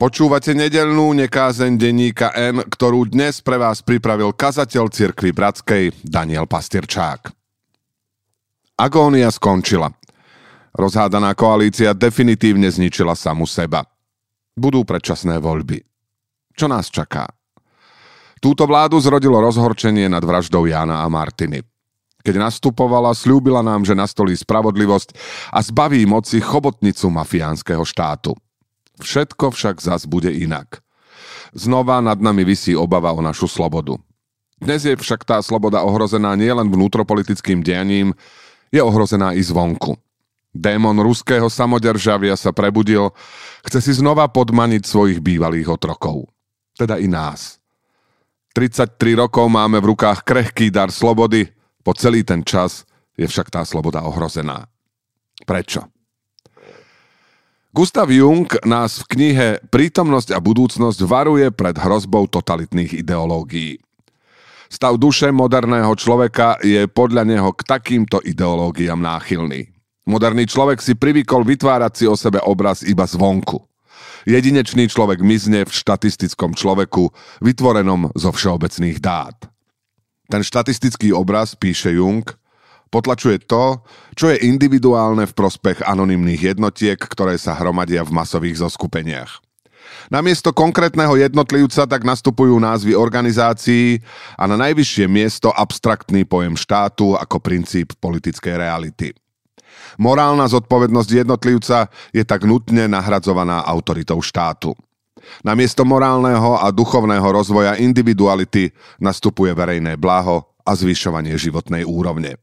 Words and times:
Počúvate 0.00 0.56
nedelnú 0.56 1.12
nekázeň 1.12 1.76
denníka 1.76 2.32
N, 2.32 2.64
ktorú 2.64 3.12
dnes 3.12 3.44
pre 3.44 3.60
vás 3.60 3.84
pripravil 3.84 4.32
kazateľ 4.32 4.88
cirkvi 4.88 5.28
Bratskej 5.28 5.92
Daniel 6.00 6.48
Pastierčák. 6.48 7.28
Agónia 8.80 9.28
skončila. 9.28 9.92
Rozhádaná 10.72 11.36
koalícia 11.36 11.92
definitívne 11.92 12.72
zničila 12.72 13.12
samu 13.12 13.44
seba. 13.44 13.84
Budú 14.56 14.88
predčasné 14.88 15.36
voľby. 15.36 15.84
Čo 16.56 16.64
nás 16.64 16.88
čaká? 16.88 17.28
Túto 18.40 18.64
vládu 18.64 18.96
zrodilo 19.04 19.36
rozhorčenie 19.36 20.08
nad 20.08 20.24
vraždou 20.24 20.64
Jána 20.64 21.04
a 21.04 21.12
Martiny. 21.12 21.60
Keď 22.24 22.40
nastupovala, 22.40 23.12
slúbila 23.12 23.60
nám, 23.60 23.84
že 23.84 23.92
nastolí 23.92 24.32
spravodlivosť 24.32 25.12
a 25.52 25.60
zbaví 25.60 26.08
moci 26.08 26.40
chobotnicu 26.40 27.12
mafiánskeho 27.12 27.84
štátu– 27.84 28.32
Všetko 29.00 29.50
však 29.50 29.80
zas 29.80 30.04
bude 30.04 30.28
inak. 30.28 30.84
Znova 31.56 31.98
nad 31.98 32.20
nami 32.20 32.46
vysí 32.46 32.76
obava 32.76 33.10
o 33.10 33.20
našu 33.24 33.50
slobodu. 33.50 33.98
Dnes 34.60 34.84
je 34.84 34.92
však 34.92 35.24
tá 35.24 35.40
sloboda 35.40 35.80
ohrozená 35.82 36.36
nielen 36.36 36.68
vnútropolitickým 36.68 37.64
dianím, 37.64 38.12
je 38.68 38.78
ohrozená 38.78 39.32
i 39.32 39.42
zvonku. 39.42 39.96
Démon 40.52 40.98
ruského 41.00 41.48
samodržavia 41.48 42.36
sa 42.36 42.52
prebudil, 42.52 43.10
chce 43.64 43.78
si 43.80 43.92
znova 43.96 44.28
podmaniť 44.28 44.82
svojich 44.84 45.18
bývalých 45.22 45.70
otrokov. 45.70 46.28
Teda 46.76 47.00
i 47.00 47.08
nás. 47.08 47.58
33 48.52 48.98
rokov 49.14 49.46
máme 49.46 49.78
v 49.78 49.94
rukách 49.94 50.26
krehký 50.26 50.74
dar 50.74 50.90
slobody, 50.90 51.48
po 51.80 51.94
celý 51.94 52.26
ten 52.26 52.42
čas 52.42 52.82
je 53.14 53.24
však 53.24 53.48
tá 53.48 53.62
sloboda 53.62 54.02
ohrozená. 54.04 54.66
Prečo? 55.46 55.86
Gustav 57.70 58.10
Jung 58.10 58.50
nás 58.66 58.98
v 58.98 59.14
knihe 59.14 59.48
Prítomnosť 59.70 60.34
a 60.34 60.42
budúcnosť 60.42 61.06
varuje 61.06 61.54
pred 61.54 61.78
hrozbou 61.78 62.26
totalitných 62.26 62.98
ideológií. 62.98 63.78
Stav 64.66 64.98
duše 64.98 65.30
moderného 65.30 65.94
človeka 65.94 66.58
je 66.66 66.90
podľa 66.90 67.22
neho 67.30 67.54
k 67.54 67.62
takýmto 67.62 68.18
ideológiám 68.26 68.98
náchylný. 68.98 69.70
Moderný 70.02 70.50
človek 70.50 70.82
si 70.82 70.98
privykol 70.98 71.46
vytvárať 71.46 71.92
si 71.94 72.04
o 72.10 72.18
sebe 72.18 72.42
obraz 72.42 72.82
iba 72.82 73.06
zvonku. 73.06 73.62
Jedinečný 74.26 74.90
človek 74.90 75.22
mizne 75.22 75.62
v 75.62 75.70
štatistickom 75.70 76.58
človeku, 76.58 77.14
vytvorenom 77.38 78.10
zo 78.18 78.34
všeobecných 78.34 78.98
dát. 78.98 79.46
Ten 80.26 80.42
štatistický 80.42 81.14
obraz, 81.14 81.54
píše 81.54 81.94
Jung, 81.94 82.26
Potlačuje 82.90 83.46
to, 83.46 83.86
čo 84.18 84.34
je 84.34 84.42
individuálne 84.50 85.22
v 85.22 85.36
prospech 85.38 85.86
anonymných 85.86 86.54
jednotiek, 86.54 86.98
ktoré 86.98 87.38
sa 87.38 87.54
hromadia 87.54 88.02
v 88.02 88.10
masových 88.10 88.66
zoskupeniach. 88.66 89.38
Namiesto 90.10 90.50
konkrétneho 90.50 91.14
jednotlivca 91.14 91.86
tak 91.86 92.02
nastupujú 92.02 92.58
názvy 92.58 92.98
organizácií 92.98 94.02
a 94.34 94.50
na 94.50 94.58
najvyššie 94.58 95.06
miesto 95.06 95.54
abstraktný 95.54 96.26
pojem 96.26 96.58
štátu 96.58 97.14
ako 97.14 97.38
princíp 97.38 97.94
politickej 98.02 98.58
reality. 98.58 99.14
Morálna 99.98 100.50
zodpovednosť 100.50 101.10
jednotlivca 101.26 101.86
je 102.10 102.26
tak 102.26 102.42
nutne 102.42 102.90
nahradzovaná 102.90 103.62
autoritou 103.66 104.18
štátu. 104.18 104.74
Namiesto 105.46 105.86
morálneho 105.86 106.58
a 106.58 106.74
duchovného 106.74 107.26
rozvoja 107.30 107.78
individuality 107.78 108.74
nastupuje 108.98 109.54
verejné 109.54 109.94
blaho 109.94 110.42
a 110.66 110.74
zvyšovanie 110.74 111.38
životnej 111.38 111.86
úrovne. 111.86 112.34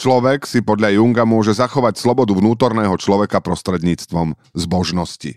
Človek 0.00 0.48
si 0.48 0.64
podľa 0.64 0.96
Junga 0.96 1.28
môže 1.28 1.52
zachovať 1.52 2.00
slobodu 2.00 2.32
vnútorného 2.32 2.96
človeka 2.96 3.44
prostredníctvom 3.44 4.32
zbožnosti. 4.56 5.36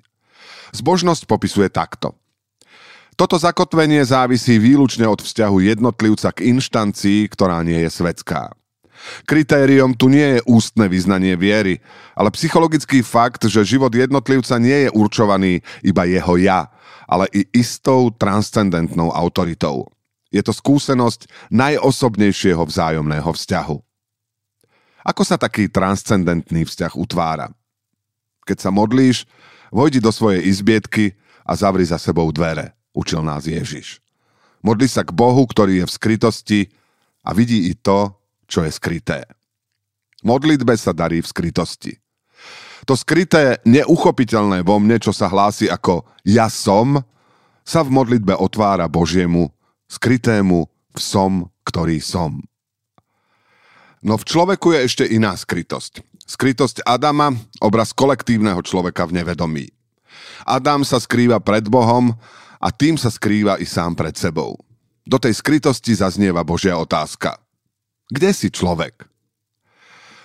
Zbožnosť 0.72 1.28
popisuje 1.28 1.68
takto. 1.68 2.16
Toto 3.16 3.40
zakotvenie 3.40 4.04
závisí 4.04 4.60
výlučne 4.60 5.08
od 5.08 5.24
vzťahu 5.24 5.64
jednotlivca 5.64 6.36
k 6.36 6.52
inštancii, 6.52 7.32
ktorá 7.32 7.64
nie 7.64 7.88
je 7.88 7.92
svetská. 7.92 8.52
Kritériom 9.24 9.96
tu 9.96 10.12
nie 10.12 10.40
je 10.40 10.42
ústne 10.48 10.88
vyznanie 10.92 11.36
viery, 11.40 11.80
ale 12.16 12.32
psychologický 12.36 13.04
fakt, 13.04 13.48
že 13.48 13.64
život 13.64 13.92
jednotlivca 13.92 14.60
nie 14.60 14.88
je 14.88 14.90
určovaný 14.92 15.64
iba 15.84 16.04
jeho 16.04 16.36
ja, 16.40 16.68
ale 17.08 17.30
i 17.32 17.48
istou 17.56 18.12
transcendentnou 18.12 19.14
autoritou. 19.14 19.88
Je 20.34 20.44
to 20.44 20.52
skúsenosť 20.52 21.32
najosobnejšieho 21.54 22.60
vzájomného 22.68 23.30
vzťahu. 23.32 23.78
Ako 25.06 25.22
sa 25.22 25.38
taký 25.38 25.70
transcendentný 25.70 26.66
vzťah 26.66 26.98
utvára? 26.98 27.54
Keď 28.50 28.58
sa 28.58 28.74
modlíš, 28.74 29.30
vojdi 29.70 30.02
do 30.02 30.10
svojej 30.10 30.42
izbietky 30.50 31.14
a 31.46 31.54
zavri 31.54 31.86
za 31.86 32.02
sebou 32.02 32.26
dvere, 32.34 32.74
učil 32.90 33.22
nás 33.22 33.46
Ježiš. 33.46 34.02
Modli 34.66 34.90
sa 34.90 35.06
k 35.06 35.14
Bohu, 35.14 35.46
ktorý 35.46 35.82
je 35.82 35.86
v 35.86 35.96
skrytosti 35.96 36.62
a 37.22 37.38
vidí 37.38 37.70
i 37.70 37.78
to, 37.78 38.18
čo 38.50 38.66
je 38.66 38.74
skryté. 38.74 39.30
Modlitbe 40.26 40.74
sa 40.74 40.90
darí 40.90 41.22
v 41.22 41.30
skrytosti. 41.30 42.02
To 42.90 42.98
skryté, 42.98 43.62
neuchopiteľné 43.66 44.66
vo 44.66 44.82
mne, 44.82 44.98
čo 44.98 45.14
sa 45.14 45.30
hlási 45.30 45.70
ako 45.70 46.06
ja 46.26 46.50
som, 46.50 47.02
sa 47.62 47.82
v 47.82 47.94
modlitbe 47.94 48.34
otvára 48.38 48.90
Božiemu, 48.90 49.54
skrytému 49.90 50.66
v 50.70 51.00
som, 51.02 51.50
ktorý 51.66 51.98
som. 52.02 52.42
No 54.06 54.22
v 54.22 54.28
človeku 54.30 54.78
je 54.78 54.80
ešte 54.86 55.06
iná 55.10 55.34
skrytosť. 55.34 56.06
Skrytosť 56.30 56.86
Adama, 56.86 57.34
obraz 57.58 57.90
kolektívneho 57.90 58.62
človeka 58.62 59.10
v 59.10 59.18
nevedomí. 59.18 59.66
Adam 60.46 60.86
sa 60.86 61.02
skrýva 61.02 61.42
pred 61.42 61.66
Bohom 61.66 62.14
a 62.62 62.70
tým 62.70 63.02
sa 63.02 63.10
skrýva 63.10 63.58
i 63.58 63.66
sám 63.66 63.98
pred 63.98 64.14
sebou. 64.14 64.62
Do 65.10 65.18
tej 65.18 65.34
skrytosti 65.42 65.98
zaznieva 65.98 66.46
Božia 66.46 66.78
otázka. 66.78 67.42
Kde 68.06 68.30
si 68.30 68.54
človek? 68.54 69.10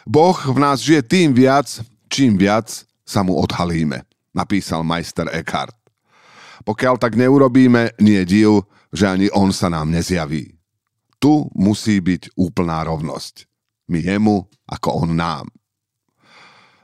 Boh 0.04 0.36
v 0.36 0.58
nás 0.60 0.84
žije 0.84 1.00
tým 1.00 1.32
viac, 1.32 1.80
čím 2.12 2.36
viac 2.36 2.84
sa 3.08 3.24
mu 3.24 3.32
odhalíme, 3.40 4.04
napísal 4.36 4.84
majster 4.84 5.24
Eckhart. 5.32 5.76
Pokiaľ 6.68 7.00
tak 7.00 7.16
neurobíme, 7.16 7.96
nie 7.96 8.20
div, 8.28 8.60
že 8.92 9.08
ani 9.08 9.32
on 9.32 9.56
sa 9.56 9.72
nám 9.72 9.88
nezjaví. 9.88 10.52
Tu 11.16 11.48
musí 11.56 11.96
byť 11.96 12.36
úplná 12.36 12.84
rovnosť 12.84 13.49
my 13.90 13.98
jemu, 13.98 14.46
ako 14.70 15.02
on 15.04 15.18
nám. 15.18 15.46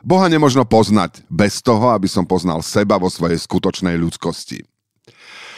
Boha 0.06 0.26
nemožno 0.30 0.62
poznať 0.66 1.22
bez 1.26 1.62
toho, 1.62 1.90
aby 1.94 2.06
som 2.06 2.26
poznal 2.26 2.62
seba 2.62 2.98
vo 2.98 3.10
svojej 3.10 3.38
skutočnej 3.38 3.98
ľudskosti. 3.98 4.62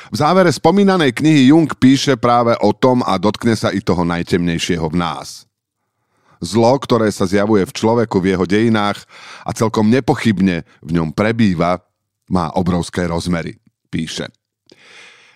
V 0.08 0.16
závere 0.16 0.48
spomínanej 0.48 1.12
knihy 1.12 1.52
Jung 1.52 1.68
píše 1.76 2.16
práve 2.16 2.56
o 2.64 2.72
tom 2.72 3.04
a 3.04 3.20
dotkne 3.20 3.52
sa 3.52 3.68
i 3.68 3.84
toho 3.84 4.08
najtemnejšieho 4.08 4.88
v 4.88 4.96
nás. 4.96 5.44
Zlo, 6.40 6.80
ktoré 6.80 7.12
sa 7.12 7.28
zjavuje 7.28 7.66
v 7.68 7.76
človeku 7.76 8.16
v 8.22 8.32
jeho 8.32 8.46
dejinách 8.48 9.04
a 9.44 9.50
celkom 9.52 9.90
nepochybne 9.92 10.64
v 10.80 10.90
ňom 10.96 11.12
prebýva, 11.12 11.84
má 12.32 12.48
obrovské 12.56 13.04
rozmery, 13.04 13.60
píše. 13.92 14.32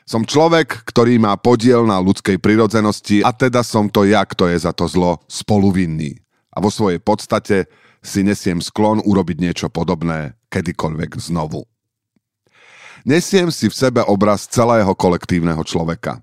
Som 0.03 0.27
človek, 0.27 0.83
ktorý 0.83 1.23
má 1.23 1.39
podiel 1.39 1.87
na 1.87 2.03
ľudskej 2.03 2.43
prirodzenosti 2.43 3.23
a 3.23 3.31
teda 3.31 3.63
som 3.63 3.87
to 3.87 4.03
ja, 4.03 4.27
kto 4.27 4.51
je 4.51 4.59
za 4.59 4.75
to 4.75 4.91
zlo 4.91 5.23
spoluvinný. 5.31 6.19
A 6.53 6.59
vo 6.59 6.69
svojej 6.69 6.99
podstate 6.99 7.71
si 8.03 8.27
nesiem 8.27 8.59
sklon 8.59 8.99
urobiť 8.99 9.37
niečo 9.39 9.67
podobné 9.71 10.35
kedykoľvek 10.51 11.23
znovu. 11.23 11.63
Nesiem 13.07 13.51
si 13.55 13.71
v 13.71 13.79
sebe 13.79 14.03
obraz 14.03 14.47
celého 14.51 14.91
kolektívneho 14.95 15.63
človeka. 15.63 16.23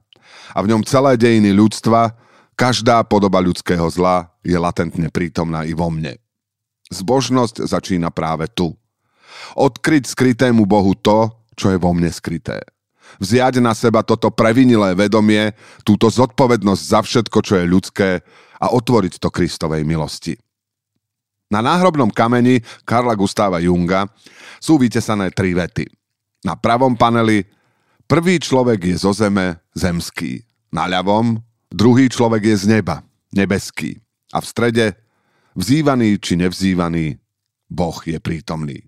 A 0.56 0.60
v 0.64 0.76
ňom 0.76 0.84
celé 0.84 1.16
dejiny 1.16 1.56
ľudstva, 1.56 2.16
každá 2.56 3.04
podoba 3.08 3.40
ľudského 3.40 3.88
zla 3.88 4.28
je 4.44 4.56
latentne 4.60 5.08
prítomná 5.08 5.64
i 5.64 5.72
vo 5.72 5.88
mne. 5.88 6.20
Zbožnosť 6.92 7.64
začína 7.64 8.12
práve 8.12 8.48
tu. 8.52 8.75
Odkryť 9.56 10.12
skrytému 10.12 10.68
Bohu 10.68 10.96
to, 11.00 11.32
čo 11.56 11.72
je 11.72 11.78
vo 11.80 11.96
mne 11.96 12.12
skryté 12.12 12.60
vziať 13.18 13.58
na 13.58 13.74
seba 13.74 14.06
toto 14.06 14.30
previnilé 14.30 14.94
vedomie, 14.94 15.58
túto 15.82 16.06
zodpovednosť 16.14 16.84
za 16.86 17.00
všetko, 17.02 17.38
čo 17.42 17.54
je 17.58 17.66
ľudské 17.66 18.10
a 18.62 18.70
otvoriť 18.70 19.18
to 19.18 19.34
Kristovej 19.34 19.82
milosti. 19.82 20.38
Na 21.50 21.66
náhrobnom 21.66 22.14
kameni 22.14 22.62
Karla 22.86 23.18
Gustava 23.18 23.58
Junga 23.58 24.06
sú 24.62 24.78
vytesané 24.78 25.34
tri 25.34 25.58
vety. 25.58 25.90
Na 26.46 26.54
pravom 26.54 26.94
paneli 26.94 27.42
prvý 28.06 28.38
človek 28.38 28.94
je 28.94 28.96
zo 29.02 29.12
zeme 29.18 29.58
zemský, 29.74 30.46
na 30.70 30.86
ľavom 30.86 31.42
druhý 31.74 32.06
človek 32.06 32.54
je 32.54 32.56
z 32.56 32.66
neba, 32.78 33.02
nebeský 33.34 33.98
a 34.30 34.38
v 34.38 34.46
strede 34.46 34.86
vzývaný 35.58 36.22
či 36.22 36.38
nevzývaný 36.38 37.18
Boh 37.70 37.98
je 38.06 38.18
prítomný. 38.22 38.86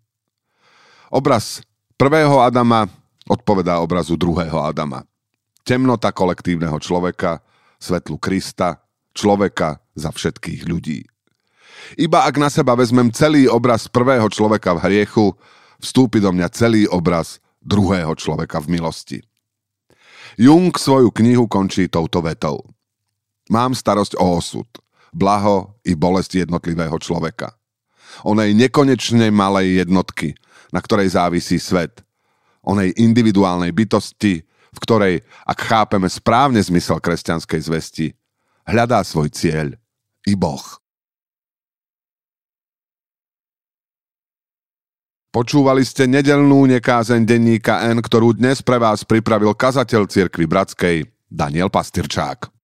Obraz 1.10 1.66
prvého 1.98 2.42
Adama 2.42 2.90
odpovedá 3.32 3.80
obrazu 3.80 4.20
druhého 4.20 4.60
Adama. 4.60 5.08
Temnota 5.64 6.12
kolektívneho 6.12 6.76
človeka, 6.84 7.40
svetlu 7.80 8.20
Krista, 8.20 8.84
človeka 9.16 9.80
za 9.96 10.12
všetkých 10.12 10.68
ľudí. 10.68 11.08
Iba 11.96 12.28
ak 12.28 12.36
na 12.36 12.52
seba 12.52 12.76
vezmem 12.76 13.08
celý 13.16 13.48
obraz 13.48 13.88
prvého 13.88 14.28
človeka 14.28 14.76
v 14.76 14.84
hriechu, 14.84 15.26
vstúpi 15.80 16.20
do 16.20 16.30
mňa 16.36 16.48
celý 16.52 16.84
obraz 16.92 17.40
druhého 17.64 18.14
človeka 18.20 18.60
v 18.60 18.78
milosti. 18.78 19.20
Jung 20.40 20.72
svoju 20.72 21.12
knihu 21.12 21.48
končí 21.48 21.88
touto 21.92 22.24
vetou. 22.24 22.64
Mám 23.52 23.76
starosť 23.76 24.16
o 24.16 24.40
osud, 24.40 24.68
blaho 25.12 25.76
i 25.84 25.92
bolest 25.98 26.32
jednotlivého 26.32 26.96
človeka. 27.02 27.52
Onej 28.24 28.56
nekonečne 28.56 29.32
malej 29.32 29.84
jednotky, 29.84 30.36
na 30.72 30.80
ktorej 30.80 31.16
závisí 31.16 31.60
svet. 31.60 32.04
Onej 32.62 32.94
individuálnej 33.02 33.74
bytosti, 33.74 34.46
v 34.72 34.78
ktorej, 34.86 35.16
ak 35.50 35.60
chápeme 35.66 36.06
správne 36.06 36.62
zmysel 36.62 37.02
kresťanskej 37.02 37.60
zvesti, 37.62 38.08
hľadá 38.70 39.02
svoj 39.02 39.34
cieľ 39.34 39.74
i 40.30 40.38
Boh. 40.38 40.62
Počúvali 45.32 45.88
ste 45.88 46.12
nedelnú 46.12 46.68
nekázeň 46.68 47.24
denníka 47.24 47.88
N, 47.88 48.04
ktorú 48.04 48.36
dnes 48.36 48.60
pre 48.60 48.76
vás 48.76 49.08
pripravil 49.08 49.56
kazateľ 49.56 50.12
cirkvi 50.12 50.44
Bratskej 50.44 51.08
Daniel 51.32 51.72
Pastyrčák. 51.72 52.61